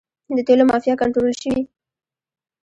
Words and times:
د 0.35 0.37
تیلو 0.47 0.63
مافیا 0.69 0.93
کنټرول 1.01 1.33
شوې؟ 1.41 1.61